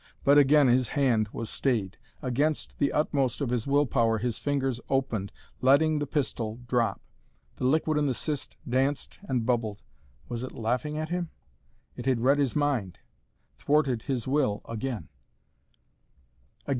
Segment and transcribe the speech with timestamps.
[0.23, 1.99] But again his hand was stayed.
[2.23, 5.31] Against the utmost of his will power his fingers opened,
[5.61, 6.99] letting the pistol drop.
[7.57, 9.83] The liquid in the cyst danced and bubbled.
[10.27, 11.29] Was it laughing at him?
[11.95, 12.97] It had read his mind
[13.59, 15.07] thwarted his will again.